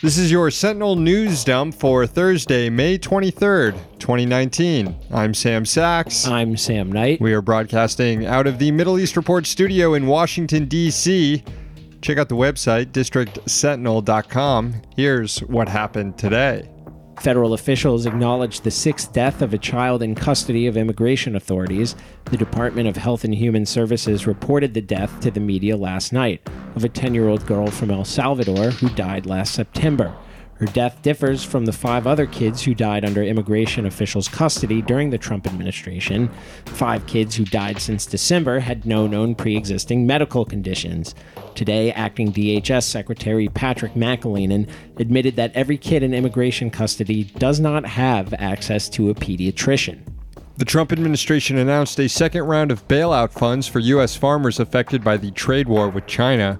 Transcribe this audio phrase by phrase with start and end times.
[0.00, 4.94] This is your Sentinel News Dump for Thursday, May 23rd, 2019.
[5.10, 6.24] I'm Sam Sacks.
[6.28, 7.20] I'm Sam Knight.
[7.20, 11.42] We are broadcasting out of the Middle East Report studio in Washington, D.C.
[12.00, 14.82] Check out the website, districtsentinel.com.
[14.94, 16.70] Here's what happened today.
[17.20, 21.96] Federal officials acknowledged the sixth death of a child in custody of immigration authorities.
[22.26, 26.48] The Department of Health and Human Services reported the death to the media last night
[26.76, 30.14] of a 10 year old girl from El Salvador who died last September.
[30.58, 35.10] Her death differs from the five other kids who died under immigration officials' custody during
[35.10, 36.28] the Trump administration.
[36.66, 41.14] Five kids who died since December had no known pre existing medical conditions.
[41.54, 47.86] Today, acting DHS Secretary Patrick McAleenan admitted that every kid in immigration custody does not
[47.86, 50.07] have access to a pediatrician.
[50.58, 54.16] The Trump administration announced a second round of bailout funds for U.S.
[54.16, 56.58] farmers affected by the trade war with China.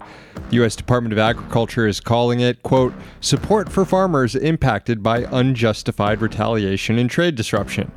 [0.50, 0.76] The U.S.
[0.76, 7.10] Department of Agriculture is calling it, quote, support for farmers impacted by unjustified retaliation and
[7.10, 7.90] trade disruption.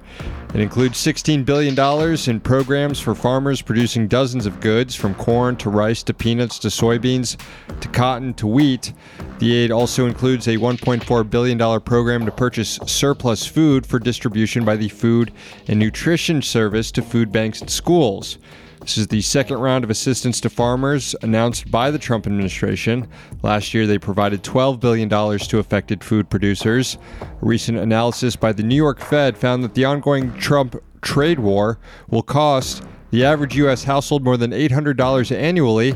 [0.54, 5.70] It includes $16 billion in programs for farmers producing dozens of goods, from corn to
[5.70, 7.38] rice to peanuts to soybeans
[7.80, 8.92] to cotton to wheat.
[9.40, 14.76] The aid also includes a $1.4 billion program to purchase surplus food for distribution by
[14.76, 15.32] the Food
[15.70, 18.38] and Nutrition Service to food banks and schools.
[18.82, 23.08] This is the second round of assistance to farmers announced by the Trump administration.
[23.44, 26.98] Last year, they provided $12 billion to affected food producers.
[27.22, 31.78] A recent analysis by the New York Fed found that the ongoing Trump trade war
[32.10, 33.84] will cost the average U.S.
[33.84, 35.96] household more than $800 annually,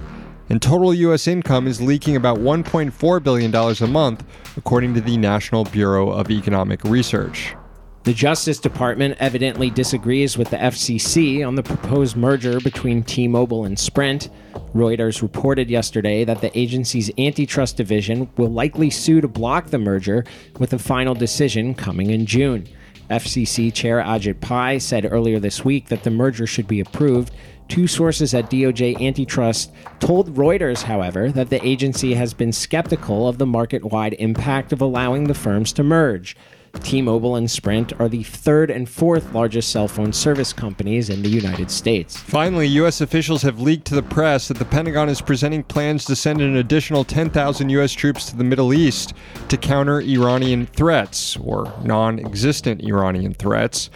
[0.50, 1.28] and total U.S.
[1.28, 4.24] income is leaking about $1.4 billion a month,
[4.58, 7.56] according to the National Bureau of Economic Research.
[8.06, 13.66] The Justice Department evidently disagrees with the FCC on the proposed merger between T Mobile
[13.66, 14.30] and Sprint.
[14.76, 20.24] Reuters reported yesterday that the agency's antitrust division will likely sue to block the merger,
[20.60, 22.68] with a final decision coming in June.
[23.10, 27.34] FCC Chair Ajit Pai said earlier this week that the merger should be approved.
[27.70, 33.40] Two sources at DOJ Antitrust told Reuters, however, that the agency has been skeptical of
[33.40, 36.38] the market wide impact of allowing the firms to merge.
[36.84, 41.22] T Mobile and Sprint are the third and fourth largest cell phone service companies in
[41.22, 42.18] the United States.
[42.18, 43.02] Finally, U.S.
[43.02, 46.58] officials have leaked to the press that the Pentagon is presenting plans to send an
[46.58, 47.92] additional 10,000 U.S.
[47.92, 49.14] troops to the Middle East
[49.50, 53.90] to counter Iranian threats, or non existent Iranian threats.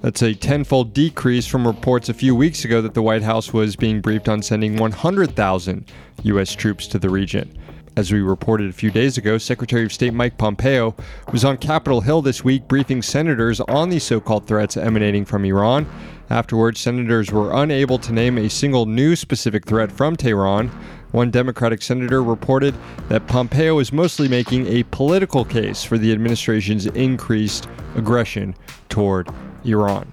[0.00, 3.74] That's a tenfold decrease from reports a few weeks ago that the White House was
[3.74, 5.92] being briefed on sending 100,000
[6.22, 6.54] U.S.
[6.54, 7.58] troops to the region.
[7.96, 10.94] As we reported a few days ago, Secretary of State Mike Pompeo
[11.32, 15.44] was on Capitol Hill this week briefing senators on the so called threats emanating from
[15.44, 15.86] Iran.
[16.30, 20.68] Afterwards, senators were unable to name a single new specific threat from Tehran.
[21.10, 22.74] One Democratic senator reported
[23.08, 27.66] that Pompeo is mostly making a political case for the administration's increased
[27.96, 28.54] aggression
[28.88, 29.28] toward
[29.64, 30.12] Iran.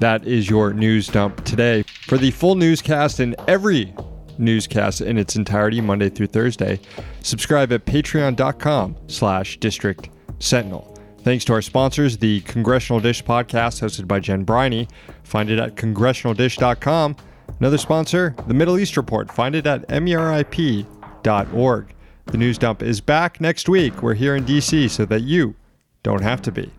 [0.00, 1.82] That is your news dump today.
[2.06, 3.94] For the full newscast and every
[4.38, 6.80] newscast in its entirety Monday through Thursday.
[7.22, 10.94] Subscribe at patreon.com slash district sentinel.
[11.22, 14.88] Thanks to our sponsors, the Congressional Dish podcast hosted by Jen Briney.
[15.24, 17.16] Find it at congressionaldish.com.
[17.60, 19.30] Another sponsor, the Middle East Report.
[19.30, 20.86] Find it at merip.org.
[22.26, 24.02] The news dump is back next week.
[24.02, 25.54] We're here in DC so that you
[26.02, 26.70] don't have to be.